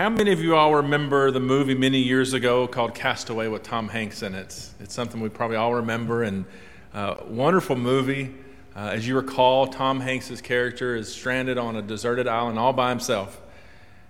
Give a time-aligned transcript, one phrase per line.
[0.00, 3.86] How many of you all remember the movie many years ago called Castaway with Tom
[3.86, 4.70] Hanks in it?
[4.80, 6.46] It's something we probably all remember, and
[6.94, 8.34] uh, wonderful movie.
[8.74, 12.88] Uh, as you recall, Tom Hanks's character is stranded on a deserted island all by
[12.88, 13.42] himself,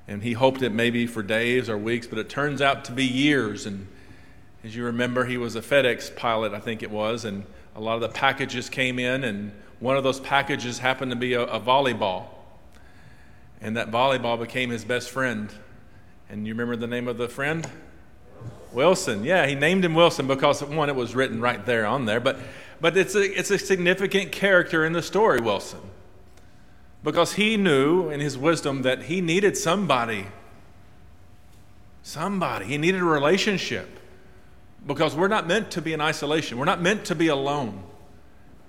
[0.06, 3.04] and he hoped it maybe for days or weeks, but it turns out to be
[3.04, 3.67] years.
[3.67, 3.88] And
[4.63, 7.45] as you remember, he was a FedEx pilot, I think it was, and
[7.75, 9.51] a lot of the packages came in, and
[9.81, 12.27] one of those packages happened to be a, a volleyball,
[13.61, 15.53] and that volleyball became his best friend
[16.30, 17.69] and you remember the name of the friend?
[18.73, 19.25] Wilson.
[19.25, 22.39] Yeah, he named him Wilson because, one, it was written right there on there, but,
[22.80, 25.80] but it's, a, it's a significant character in the story, Wilson.
[27.03, 30.27] Because he knew in his wisdom that he needed somebody.
[32.03, 32.67] Somebody.
[32.67, 33.98] He needed a relationship.
[34.87, 37.83] Because we're not meant to be in isolation, we're not meant to be alone.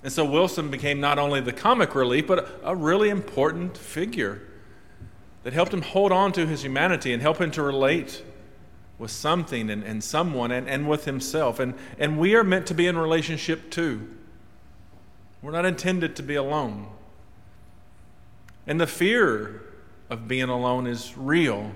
[0.03, 4.41] And so Wilson became not only the comic relief, but a, really important figure
[5.43, 8.23] that helped him hold on to his humanity and help him to relate
[8.99, 11.59] with something and, and someone and, and with himself.
[11.59, 14.07] And, and we are meant to be in relationship too.
[15.41, 16.87] We're not intended to be alone.
[18.67, 19.63] And the fear
[20.09, 21.71] of being alone is real.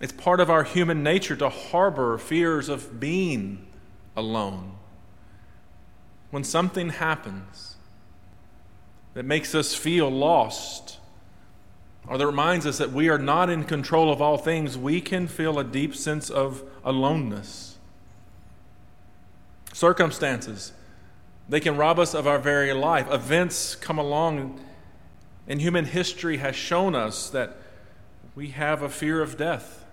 [0.00, 3.66] It's part of our human nature to harbor fears of being
[4.16, 4.72] alone.
[6.32, 7.76] When something happens
[9.14, 10.98] that makes us feel lost,
[12.06, 15.26] or that reminds us that we are not in control of all things, we can
[15.26, 17.78] feel a deep sense of aloneness.
[19.72, 20.72] Circumstances,
[21.48, 23.10] they can rob us of our very life.
[23.10, 24.60] Events come along,
[25.48, 27.56] and human history has shown us that
[28.34, 29.84] we have a fear of death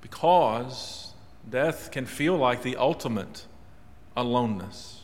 [0.00, 1.12] because
[1.48, 3.46] death can feel like the ultimate
[4.16, 5.02] aloneness.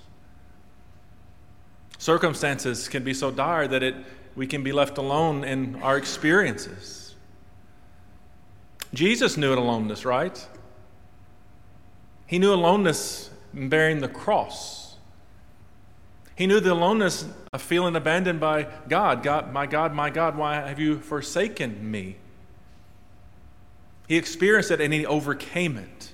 [1.99, 3.97] Circumstances can be so dire that it
[4.37, 7.15] we can be left alone in our experiences.
[8.95, 10.47] Jesus knew aloneness, right?
[12.27, 14.97] He knew aloneness in bearing the cross.
[16.37, 19.23] He knew the aloneness of feeling abandoned by God.
[19.23, 22.17] God, my God, my God, why have you forsaken me?
[24.07, 26.13] He experienced it and he overcame it.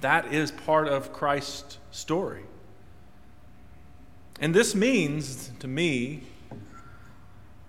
[0.00, 2.44] That is part of Christ's story.
[4.40, 6.22] And this means to me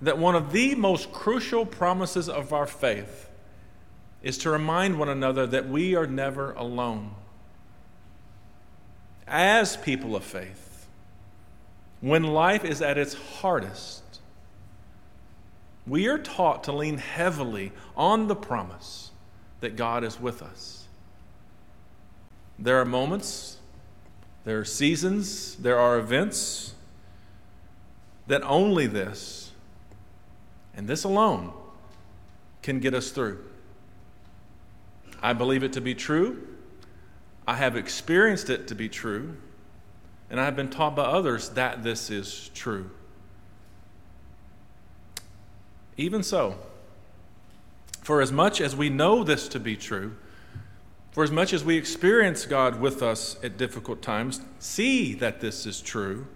[0.05, 3.27] that one of the most crucial promises of our faith
[4.21, 7.09] is to remind one another that we are never alone.
[9.27, 10.85] As people of faith,
[12.01, 14.03] when life is at its hardest,
[15.87, 19.09] we are taught to lean heavily on the promise
[19.61, 20.85] that God is with us.
[22.59, 23.57] There are moments,
[24.43, 26.75] there are seasons, there are events
[28.27, 29.44] that only this
[30.75, 31.53] and this alone
[32.61, 33.39] can get us through.
[35.21, 36.47] I believe it to be true.
[37.47, 39.37] I have experienced it to be true.
[40.29, 42.89] And I have been taught by others that this is true.
[45.97, 46.57] Even so,
[48.01, 50.15] for as much as we know this to be true,
[51.11, 55.65] for as much as we experience God with us at difficult times, see that this
[55.65, 56.27] is true,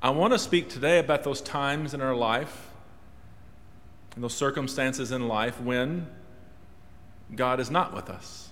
[0.00, 2.70] I want to speak today about those times in our life
[4.16, 6.06] in those circumstances in life when
[7.34, 8.50] God is not with us.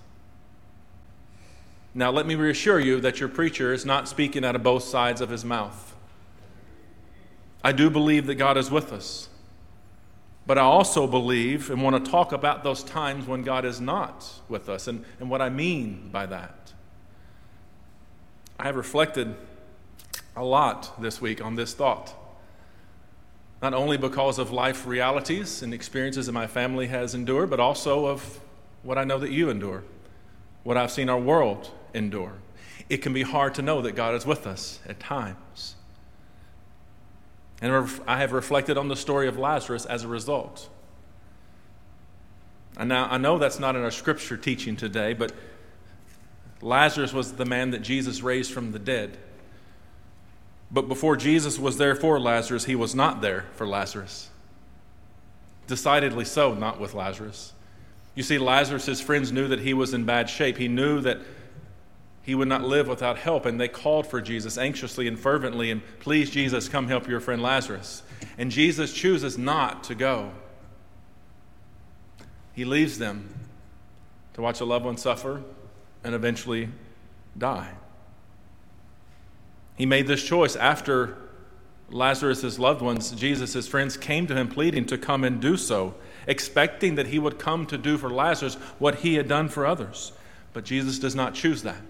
[1.95, 5.21] Now, let me reassure you that your preacher is not speaking out of both sides
[5.21, 5.95] of his mouth.
[7.63, 9.29] I do believe that God is with us.
[10.47, 14.29] But I also believe and want to talk about those times when God is not
[14.49, 16.73] with us and, and what I mean by that.
[18.59, 19.37] I have reflected
[20.35, 22.15] a lot this week on this thought
[23.63, 28.07] not only because of life realities and experiences that my family has endured, but also
[28.07, 28.41] of
[28.83, 29.85] what I know that you endure,
[30.65, 32.35] what I've seen our world endure.
[32.89, 35.77] It can be hard to know that God is with us at times.
[37.61, 40.69] And I have reflected on the story of Lazarus as a result.
[42.77, 45.33] And now I know that's not in our scripture teaching today, but
[46.61, 49.19] Lazarus was the man that Jesus raised from the dead.
[50.73, 54.31] But before Jesus was there for Lazarus, he was not there for Lazarus.
[55.67, 57.53] Decidedly so, not with Lazarus.
[58.15, 60.57] You see, Lazarus, friends knew that he was in bad shape.
[60.57, 61.21] He knew that
[62.23, 65.83] he would not live without help, and they called for Jesus anxiously and fervently, and
[65.99, 68.03] please, Jesus, come help your friend Lazarus.
[68.39, 70.31] And Jesus chooses not to go.
[72.55, 73.35] He leaves them
[74.35, 75.43] to watch a loved one suffer
[76.05, 76.69] and eventually
[77.37, 77.73] die.
[79.77, 81.17] He made this choice after
[81.91, 85.95] Lazarus' loved ones, Jesus' friends, came to him pleading to come and do so.
[86.27, 90.13] expecting that he would come to do for Lazarus what he had done for others.
[90.53, 91.83] But Jesus does not choose that.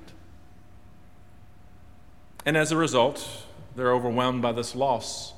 [2.45, 3.47] And as a result,
[3.77, 5.33] they're overwhelmed by this loss.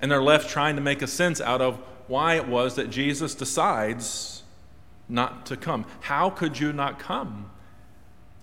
[0.00, 3.34] And they're left trying to make a sense out of why it was that Jesus
[3.34, 4.42] decides
[5.08, 5.86] not to come.
[6.00, 7.50] How could you not come?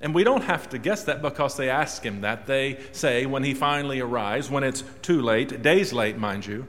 [0.04, 2.46] And we don't have to guess that because they ask him that.
[2.46, 6.68] They say, when he finally arrives, when it's too late, days late, mind you,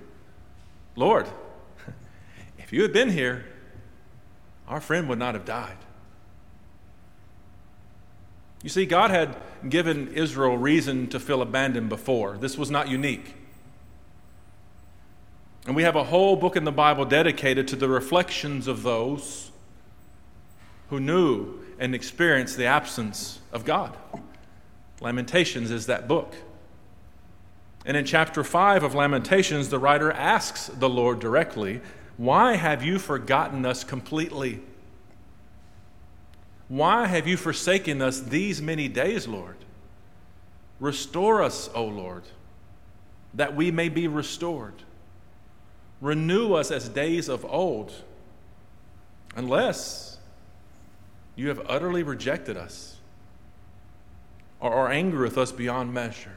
[0.95, 1.27] Lord,
[2.59, 3.45] if you had been here,
[4.69, 5.77] our friend would not have died.
[8.63, 9.37] You see, God had
[9.69, 12.39] given Israel reason to feel abandoned before.
[12.39, 13.35] This was not unique.
[15.67, 19.51] And we have a whole book in the Bible dedicated to the reflections of those
[20.89, 23.97] who knew and experience the absence of God.
[25.01, 26.35] Lamentations is that book.
[27.85, 31.81] And in chapter 5 of Lamentations, the writer asks the Lord directly,
[32.17, 34.61] Why have you forgotten us completely?
[36.69, 39.57] Why have you forsaken us these many days, Lord?
[40.81, 42.25] Restore us, O Lord,
[43.35, 44.75] that we may be restored.
[46.01, 47.93] Renew us as days of old,
[49.37, 50.14] unless
[51.37, 52.97] you have utterly rejected us
[54.61, 56.33] or are angry with us beyond measure.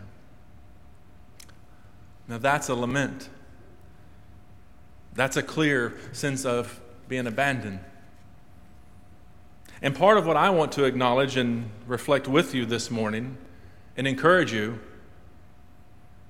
[2.27, 3.29] Now, that's a lament.
[5.13, 7.79] That's a clear sense of being abandoned.
[9.81, 13.37] And part of what I want to acknowledge and reflect with you this morning
[13.95, 14.79] and encourage you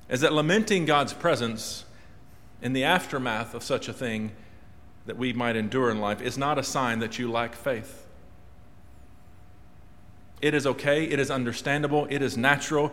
[0.09, 1.85] is that lamenting God's presence
[2.61, 4.31] in the aftermath of such a thing
[5.05, 8.06] that we might endure in life is not a sign that you lack faith.
[10.41, 12.91] It is okay, it is understandable, it is natural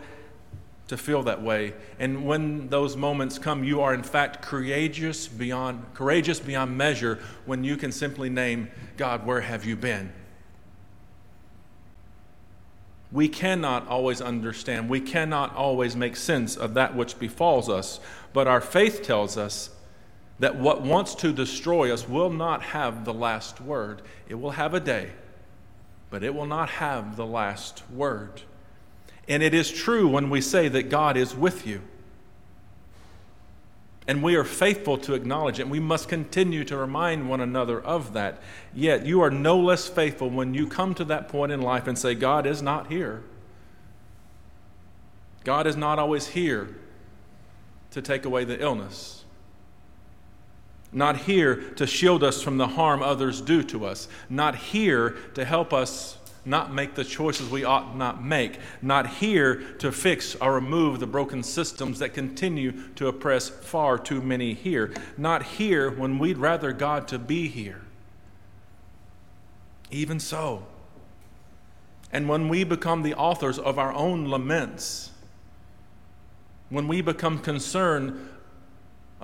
[0.87, 1.73] to feel that way.
[1.99, 7.63] And when those moments come, you are in fact courageous beyond courageous beyond measure when
[7.63, 10.11] you can simply name, God, where have you been?
[13.11, 17.99] We cannot always understand, we cannot always make sense of that which befalls us,
[18.33, 19.69] but our faith tells us
[20.39, 24.01] that what wants to destroy us will not have the last word.
[24.27, 25.11] It will have a day,
[26.15, 28.41] but it will not have the last word.
[29.27, 31.81] And it is true when we say that God is with you.
[34.07, 35.63] And we are faithful to acknowledge it.
[35.63, 38.41] And we must continue to remind one another of that.
[38.73, 41.99] Yet you are no less faithful when you come to that point in life and
[41.99, 43.21] say, God is not here.
[45.43, 46.77] God is not always here
[47.91, 49.14] to take away the illness,
[50.95, 55.45] not here to shield us from the harm others do to us, not here to
[55.45, 60.53] help us not make the choices we ought not make, not here to fix or
[60.53, 66.19] remove the broken systems that continue to oppress far too many here, not here when
[66.19, 67.81] we'd rather God to be here.
[69.89, 70.65] Even so,
[72.11, 75.09] and when we become the authors of our own laments,
[76.69, 78.29] when we become concerned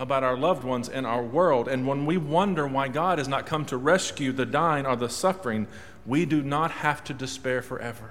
[0.02, 3.46] about our loved ones and our world, and when we wonder why God has not
[3.46, 5.68] come to rescue the dying or the suffering,
[6.08, 8.10] we do not have to despair forever.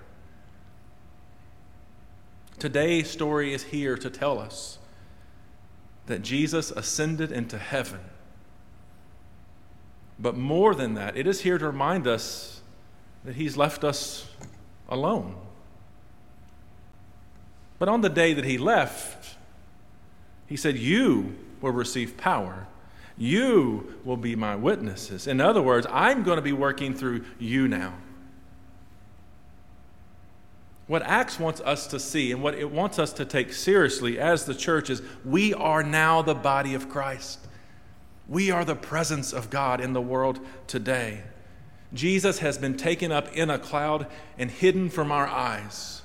[2.60, 4.78] Today's story is here to tell us
[6.06, 8.00] that Jesus ascended into heaven.
[10.16, 12.60] But more than that, it is here to remind us
[13.24, 14.28] that he's left us
[14.88, 15.34] alone.
[17.80, 19.36] But on the day that he left,
[20.46, 22.66] he said, You will receive power
[23.20, 25.26] you will be my witnesses.
[25.26, 27.92] In other words, I'm going to be working through you now.
[30.86, 34.46] What Acts wants us to see and what it wants us to take seriously as
[34.46, 37.46] the church is we are now the body of Christ.
[38.26, 41.22] We are the presence of God in the world today.
[41.92, 44.06] Jesus has been taken up in a cloud
[44.38, 46.00] and hidden from our eyes.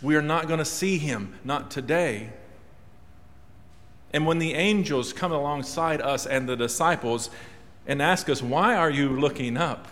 [0.00, 2.30] We are not going to see him, not today.
[4.14, 7.30] And when the angels come alongside us and the disciples
[7.84, 9.88] and ask us, Why are you looking up?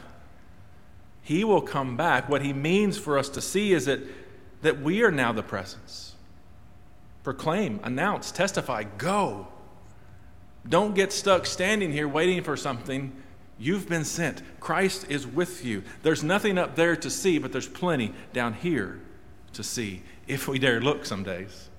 [1.23, 2.29] He will come back.
[2.29, 3.99] What he means for us to see is that,
[4.63, 6.15] that we are now the presence.
[7.25, 9.49] Proclaim, announce, testify, go.
[10.69, 13.13] Don't get stuck standing here waiting for something.
[13.59, 14.41] You've been sent.
[14.61, 15.83] Christ is with you.
[16.05, 19.01] There's nothing up there to see, but there's plenty down here
[19.55, 21.71] to see if we dare look some days.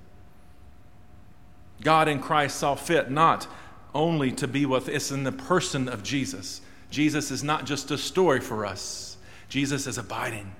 [1.82, 3.48] God in Christ saw fit not
[3.94, 6.62] only to be with us in the person of Jesus.
[6.90, 9.18] Jesus is not just a story for us,
[9.50, 10.54] Jesus is abiding.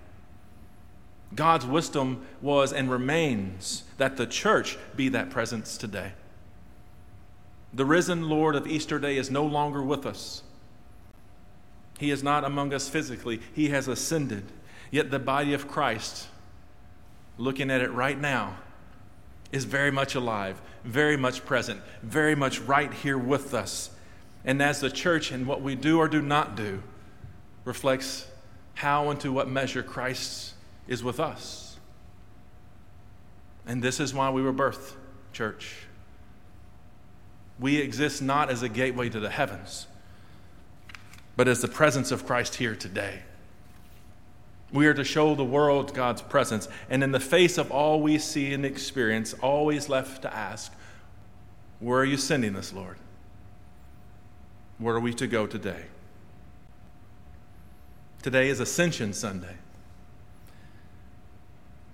[1.36, 6.14] God's wisdom was and remains that the church be that presence today.
[7.74, 10.44] The risen Lord of Easter Day is no longer with us.
[11.98, 14.44] He is not among us physically, He has ascended.
[14.92, 16.28] Yet the body of Christ,
[17.40, 18.58] looking at it right now,
[19.54, 23.92] is very much alive, very much present, very much right here with us.
[24.44, 26.82] And as the church and what we do or do not do
[27.64, 28.28] reflects
[28.74, 30.56] how and to what measure Christ
[30.88, 31.78] is with us.
[33.68, 34.96] And this is why we were birthed,
[35.32, 35.86] church.
[37.60, 39.86] We exist not as a gateway to the heavens,
[41.38, 43.20] but as the presence of Christ here today.
[44.74, 48.18] We are to show the world God's presence, and in the face of all we
[48.18, 50.74] see and experience, always left to ask,
[51.80, 52.98] Where are you sending us, Lord?
[54.80, 55.86] Where are we to go today?
[58.24, 59.58] Today is Ascension Sunday.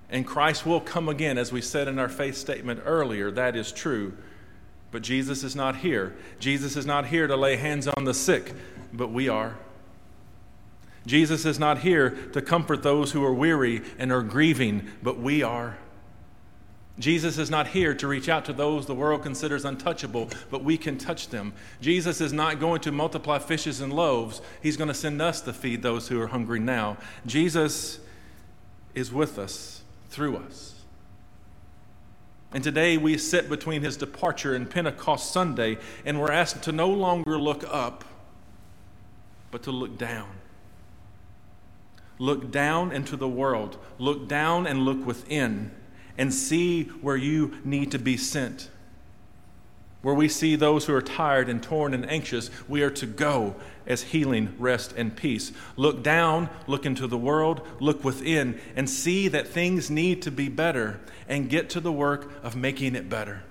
[0.10, 3.30] And Christ will come again, as we said in our faith statement earlier.
[3.30, 4.14] That is true.
[4.92, 6.16] But Jesus is not here.
[6.40, 8.54] Jesus is not here to lay hands on the sick,
[8.94, 9.58] but we are.
[11.06, 15.42] Jesus is not here to comfort those who are weary and are grieving, but we
[15.44, 15.78] are.
[17.00, 20.78] Jesus is not here to reach out to those the world considers untouchable, but we
[20.78, 21.54] can touch them.
[21.80, 24.42] Jesus is not going to multiply fishes and loaves.
[24.62, 26.98] He's going to send us to feed those who are hungry now.
[27.26, 28.00] Jesus
[28.94, 30.76] is with us, through us.
[32.52, 36.90] And today we sit between his departure and Pentecost Sunday, and we're asked to no
[36.90, 38.04] longer look up,
[39.52, 40.28] but to look down.
[42.20, 45.72] Look down into the world, look down and look within,
[46.18, 48.70] and see where you need to be sent.
[50.02, 53.56] Where we see those who are tired and torn and anxious, we are to go
[53.86, 55.52] as healing, rest, and peace.
[55.76, 60.48] Look down, look into the world, look within, and see that things need to be
[60.48, 63.44] better and get to the work of making it better.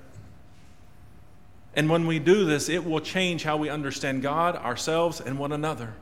[1.75, 5.52] And when we do this, it will change how we understand God, ourselves, and one
[5.52, 5.94] another.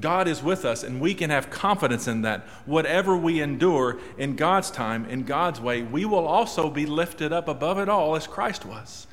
[0.00, 2.46] God is with us, and we can have confidence in that.
[2.64, 7.46] Whatever we endure in God's time, in God's way, we will also be lifted up
[7.46, 9.06] above it all as Christ was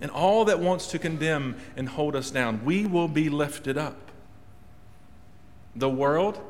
[0.00, 3.96] and all that wants to condemn and hold us down, we will be lifted up.
[5.74, 6.40] The world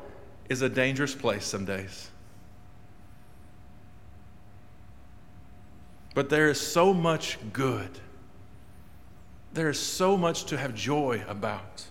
[0.49, 2.09] is a dangerous place some days.
[6.13, 7.89] But there is so much good.
[9.53, 11.85] There is so much to have joy about.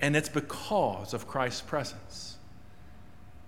[0.00, 2.36] And it's because of Christ's presence.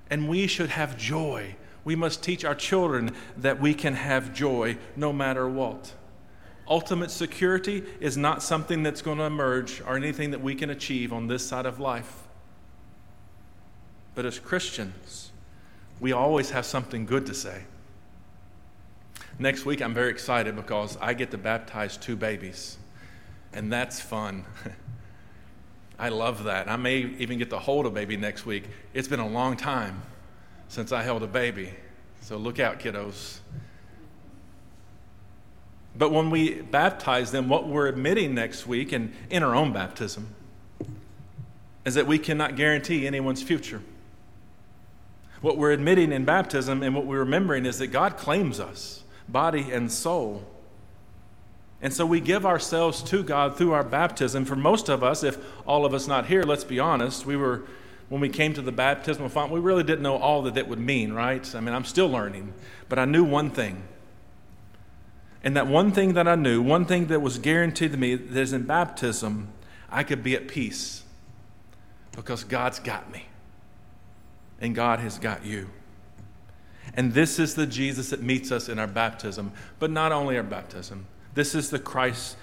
[0.08, 1.56] And we should have joy.
[1.84, 5.92] We must teach our children that we can have joy no matter what.
[6.68, 11.12] Ultimate security is not something that's going to emerge or anything that we can achieve
[11.12, 12.24] on this side of life.
[14.16, 15.30] But as Christians,
[16.00, 17.64] we always have something good to say.
[19.38, 22.78] Next week, I'm very excited because I get to baptize two babies,
[23.52, 24.44] and that's fun.
[25.98, 26.68] I love that.
[26.68, 28.64] I may even get to hold a baby next week.
[28.92, 30.02] It's been a long time
[30.68, 31.72] since I held a baby,
[32.20, 33.38] so look out, kiddos.
[35.96, 40.28] But when we baptize them, what we're admitting next week and in our own baptism
[41.84, 43.80] is that we cannot guarantee anyone's future.
[45.40, 49.70] What we're admitting in baptism and what we're remembering is that God claims us, body
[49.70, 50.44] and soul.
[51.82, 54.44] And so we give ourselves to God through our baptism.
[54.44, 57.64] For most of us, if all of us not here, let's be honest, we were
[58.08, 60.78] when we came to the baptismal font, we really didn't know all that that would
[60.78, 61.54] mean, right?
[61.56, 62.52] I mean, I'm still learning,
[62.88, 63.82] but I knew one thing
[65.46, 68.40] and that one thing that I knew, one thing that was guaranteed to me, that
[68.40, 69.46] is in baptism,
[69.88, 71.04] I could be at peace
[72.10, 73.26] because God's got me
[74.60, 75.68] and God has got you.
[76.94, 80.42] And this is the Jesus that meets us in our baptism, but not only our
[80.42, 81.06] baptism.
[81.36, 82.36] This is the Christ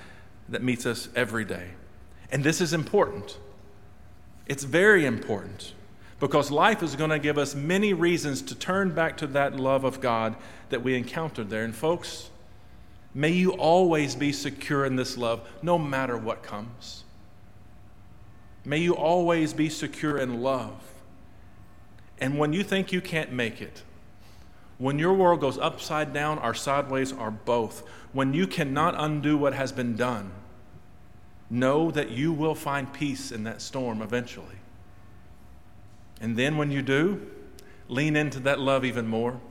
[0.48, 1.72] that meets us every day.
[2.32, 3.38] And this is important.
[4.46, 5.74] It's very important
[6.22, 9.84] because life is going to give us many reasons to turn back to that love
[9.84, 10.38] of God
[10.70, 11.66] that we encountered there.
[11.66, 12.30] And, folks,
[13.14, 17.04] May you always be secure in this love, no matter what comes.
[18.66, 20.82] May you always be secure in love.
[22.20, 23.84] And when you think you can't make it,
[24.80, 27.84] when your world goes upside down or sideways or both,
[28.14, 30.32] when you cannot undo what has been done,
[31.50, 34.58] know that you will find peace in that storm eventually.
[36.22, 37.28] And then when you do,
[37.90, 39.42] lean into that love even more.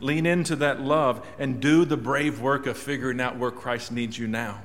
[0.00, 4.18] Lean into that love and do the brave work of figuring out where Christ needs
[4.18, 4.62] you now.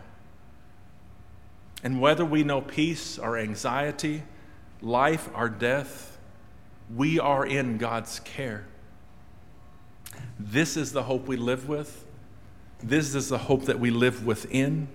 [1.83, 4.23] And whether we know peace or anxiety,
[4.81, 6.17] life or death,
[6.95, 8.65] we are in God's care.
[10.39, 12.06] This is the hope we live with.
[12.81, 14.87] This is the hope that we live within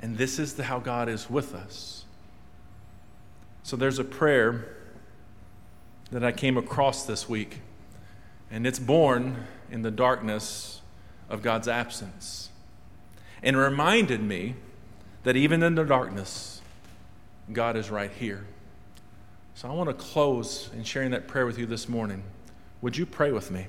[0.00, 2.04] And this is the, how God is with us.
[3.62, 4.76] So there's a prayer
[6.10, 7.60] that I came across this week,
[8.50, 10.80] and it's born in the darkness
[11.28, 12.48] of God's absence.
[13.42, 14.54] And reminded me
[15.24, 16.62] that even in the darkness,
[17.52, 18.46] God is right here.
[19.54, 22.22] So I want to close in sharing that prayer with you this morning.
[22.80, 23.66] Would you pray with me?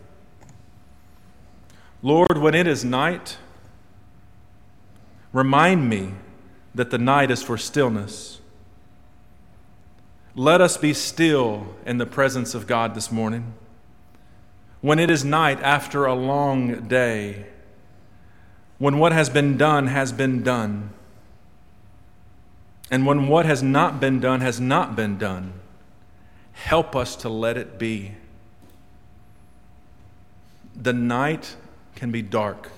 [2.02, 3.38] Lord, when it is night,
[5.34, 6.14] remind me
[6.74, 8.40] that the night is for stillness.
[10.34, 13.54] Let us be still in the presence of God this morning.
[14.80, 17.48] When it is night after a long day,
[18.78, 20.92] when what has been done has been done,
[22.90, 25.54] and when what has not been done has not been done,
[26.54, 28.14] help us to let it be.
[30.74, 31.58] The night
[32.00, 32.70] can be dark.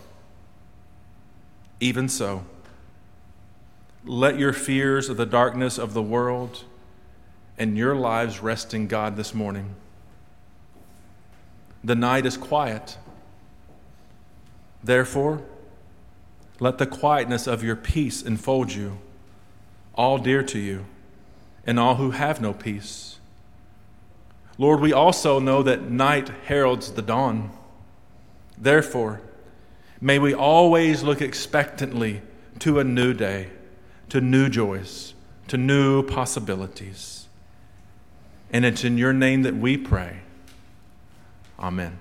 [1.79, 2.43] Even so,
[4.03, 6.63] let your fears of the darkness of the world
[7.55, 9.75] and your lives rest in God this morning.
[11.83, 12.97] The night is quiet.
[14.83, 15.43] Therefore,
[16.59, 18.97] let the quietness of your peace enfold you,
[19.93, 20.85] all dear to you,
[21.63, 23.19] and all who have no peace.
[24.57, 27.51] Lord, we also know that night heralds the dawn.
[28.62, 29.22] Therefore,
[30.00, 32.22] may we always look expectantly
[32.60, 33.50] to a new day,
[34.10, 35.15] to new joys,
[35.48, 37.27] to new possibilities.
[38.53, 40.20] And it's in your name that we pray.
[41.60, 42.00] Amen.